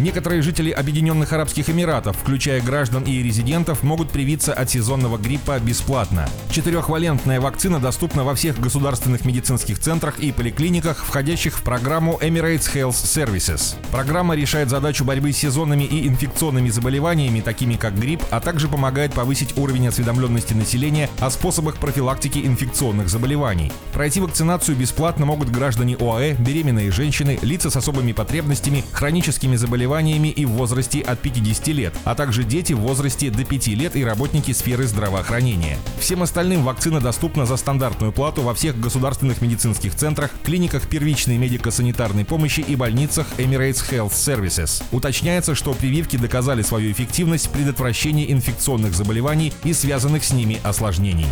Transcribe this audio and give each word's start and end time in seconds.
Некоторые 0.00 0.42
жители 0.42 0.70
Объединенных 0.70 1.32
Арабских 1.32 1.70
Эмиратов, 1.70 2.16
включая 2.16 2.60
граждан 2.60 3.04
и 3.04 3.22
резидентов, 3.22 3.84
могут 3.84 4.10
привиться 4.10 4.52
от 4.52 4.68
сезонного 4.68 5.18
гриппа 5.18 5.60
бесплатно. 5.60 6.28
Четырехвалентная 6.50 7.40
вакцина 7.40 7.78
доступна 7.78 8.24
во 8.24 8.34
всех 8.34 8.58
государственных 8.58 9.24
медицинских 9.24 9.78
центрах 9.78 10.18
и 10.18 10.32
поликлиниках, 10.32 11.04
входящих 11.04 11.56
в 11.56 11.62
программу 11.62 12.18
Emirates 12.20 12.74
Health 12.74 12.90
Services. 12.90 13.76
Программа 13.92 14.34
решает 14.34 14.68
задачу 14.68 15.04
борьбы 15.04 15.32
с 15.32 15.36
сезонными 15.36 15.84
и 15.84 16.08
инфекционными 16.08 16.70
заболеваниями, 16.70 17.40
такими 17.40 17.76
как 17.76 17.96
грипп, 17.96 18.24
а 18.32 18.40
также 18.40 18.66
помогает 18.66 19.12
повысить 19.12 19.56
уровень 19.56 19.86
осведомленности 19.86 20.54
населения 20.54 21.08
о 21.20 21.30
способах 21.30 21.76
профилактики 21.76 22.40
инфекционных 22.44 23.08
заболеваний. 23.08 23.70
Пройти 23.92 24.20
вакцинацию 24.20 24.76
бесплатно 24.76 25.24
могут 25.24 25.50
граждане 25.50 25.96
ОАЭ, 26.00 26.34
беременные 26.34 26.90
женщины, 26.90 27.38
лица 27.42 27.70
с 27.70 27.76
особыми 27.76 28.10
потребностями, 28.10 28.84
хроническими 28.90 29.54
заболеваниями, 29.54 29.83
заболеваниями 29.84 30.28
и 30.28 30.46
в 30.46 30.50
возрасте 30.52 31.00
от 31.00 31.20
50 31.20 31.66
лет, 31.68 31.94
а 32.04 32.14
также 32.14 32.42
дети 32.42 32.72
в 32.72 32.80
возрасте 32.80 33.30
до 33.30 33.44
5 33.44 33.66
лет 33.68 33.96
и 33.96 34.04
работники 34.04 34.52
сферы 34.52 34.86
здравоохранения. 34.86 35.78
Всем 36.00 36.22
остальным 36.22 36.64
вакцина 36.64 37.00
доступна 37.00 37.44
за 37.44 37.56
стандартную 37.58 38.10
плату 38.10 38.40
во 38.40 38.54
всех 38.54 38.80
государственных 38.80 39.42
медицинских 39.42 39.94
центрах, 39.94 40.30
клиниках 40.42 40.88
первичной 40.88 41.36
медико-санитарной 41.36 42.24
помощи 42.24 42.60
и 42.60 42.76
больницах 42.76 43.26
Emirates 43.36 43.82
Health 43.90 44.12
Services. 44.12 44.82
Уточняется, 44.90 45.54
что 45.54 45.74
прививки 45.74 46.16
доказали 46.16 46.62
свою 46.62 46.90
эффективность 46.90 47.48
в 47.48 47.50
предотвращении 47.50 48.32
инфекционных 48.32 48.94
заболеваний 48.94 49.52
и 49.64 49.74
связанных 49.74 50.24
с 50.24 50.32
ними 50.32 50.60
осложнений. 50.64 51.26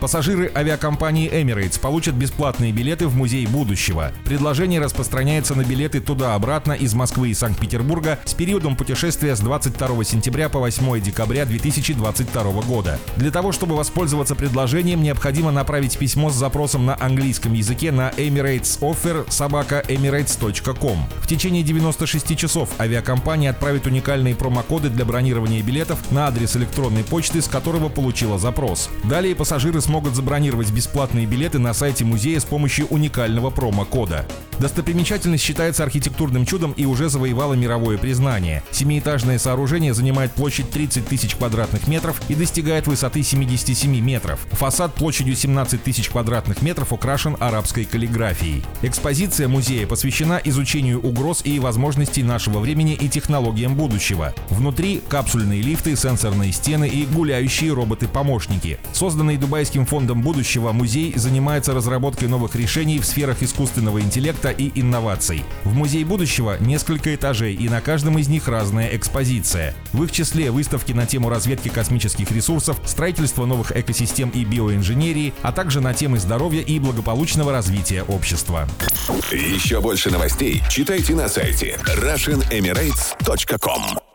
Пассажиры 0.00 0.52
авиакомпании 0.54 1.28
Emirates 1.28 1.80
получат 1.80 2.14
бесплатные 2.14 2.70
билеты 2.70 3.08
в 3.08 3.16
Музей 3.16 3.46
будущего. 3.46 4.12
Предложение 4.24 4.80
распространяется 4.80 5.56
на 5.56 5.64
билеты 5.64 6.00
туда-обратно 6.00 6.72
из 6.72 6.94
Москвы 6.94 7.30
и 7.30 7.34
Санкт-Петербурга 7.34 8.20
с 8.24 8.32
периодом 8.32 8.76
путешествия 8.76 9.34
с 9.34 9.40
22 9.40 10.04
сентября 10.04 10.48
по 10.48 10.60
8 10.60 11.00
декабря 11.00 11.44
2022 11.44 12.42
года. 12.62 13.00
Для 13.16 13.32
того, 13.32 13.50
чтобы 13.50 13.76
воспользоваться 13.76 14.36
предложением, 14.36 15.02
необходимо 15.02 15.50
направить 15.50 15.98
письмо 15.98 16.30
с 16.30 16.34
запросом 16.34 16.86
на 16.86 16.96
английском 17.00 17.52
языке 17.52 17.90
на 17.90 18.10
Emirates 18.10 18.78
Offer 18.80 19.28
собака 19.30 19.82
emirates.com. 19.88 20.98
В 21.20 21.26
течение 21.26 21.64
96 21.64 22.36
часов 22.36 22.68
авиакомпания 22.78 23.50
отправит 23.50 23.86
уникальные 23.86 24.36
промокоды 24.36 24.90
для 24.90 25.04
бронирования 25.04 25.62
билетов 25.62 25.98
на 26.12 26.28
адрес 26.28 26.56
электронной 26.56 27.02
почты, 27.02 27.42
с 27.42 27.48
которого 27.48 27.88
получила 27.88 28.38
запрос. 28.38 28.90
Далее 29.02 29.34
пассажиры 29.34 29.80
смогут 29.88 30.14
забронировать 30.14 30.70
бесплатные 30.70 31.24
билеты 31.24 31.58
на 31.58 31.72
сайте 31.72 32.04
музея 32.04 32.38
с 32.40 32.44
помощью 32.44 32.86
уникального 32.88 33.48
промокода. 33.48 34.26
Достопримечательность 34.58 35.42
считается 35.42 35.84
архитектурным 35.84 36.44
чудом 36.44 36.72
и 36.72 36.84
уже 36.84 37.08
завоевала 37.08 37.54
мировое 37.54 37.96
признание. 37.96 38.62
Семиэтажное 38.70 39.38
сооружение 39.38 39.94
занимает 39.94 40.32
площадь 40.32 40.70
30 40.70 41.06
тысяч 41.06 41.36
квадратных 41.36 41.86
метров 41.86 42.20
и 42.28 42.34
достигает 42.34 42.86
высоты 42.86 43.22
77 43.22 44.00
метров. 44.00 44.40
Фасад 44.50 44.94
площадью 44.94 45.36
17 45.36 45.82
тысяч 45.82 46.10
квадратных 46.10 46.60
метров 46.60 46.92
украшен 46.92 47.36
арабской 47.38 47.84
каллиграфией. 47.84 48.64
Экспозиция 48.82 49.48
музея 49.48 49.86
посвящена 49.86 50.40
изучению 50.44 51.00
угроз 51.00 51.42
и 51.44 51.58
возможностей 51.60 52.22
нашего 52.22 52.58
времени 52.58 52.94
и 52.94 53.08
технологиям 53.08 53.74
будущего. 53.74 54.34
Внутри 54.50 55.00
капсульные 55.08 55.62
лифты, 55.62 55.96
сенсорные 55.96 56.52
стены 56.52 56.88
и 56.88 57.06
гуляющие 57.06 57.72
роботы-помощники. 57.72 58.78
Созданный 58.92 59.36
Дубайским 59.36 59.77
фондом 59.86 60.22
будущего, 60.22 60.72
музей 60.72 61.12
занимается 61.16 61.74
разработкой 61.74 62.28
новых 62.28 62.54
решений 62.54 62.98
в 62.98 63.04
сферах 63.04 63.42
искусственного 63.42 64.00
интеллекта 64.00 64.50
и 64.50 64.70
инноваций. 64.80 65.44
В 65.64 65.74
Музей 65.74 66.04
будущего 66.04 66.56
несколько 66.60 67.14
этажей, 67.14 67.54
и 67.54 67.68
на 67.68 67.80
каждом 67.80 68.18
из 68.18 68.28
них 68.28 68.48
разная 68.48 68.94
экспозиция. 68.96 69.74
В 69.92 70.02
их 70.04 70.12
числе 70.12 70.50
выставки 70.50 70.92
на 70.92 71.06
тему 71.06 71.28
разведки 71.28 71.68
космических 71.68 72.30
ресурсов, 72.30 72.80
строительства 72.84 73.46
новых 73.46 73.76
экосистем 73.76 74.30
и 74.30 74.44
биоинженерии, 74.44 75.34
а 75.42 75.52
также 75.52 75.80
на 75.80 75.94
темы 75.94 76.18
здоровья 76.18 76.62
и 76.62 76.78
благополучного 76.78 77.52
развития 77.52 78.02
общества. 78.02 78.68
Еще 79.30 79.80
больше 79.80 80.10
новостей 80.10 80.62
читайте 80.68 81.14
на 81.14 81.28
сайте 81.28 81.78
RussianEmirates.com 81.84 84.07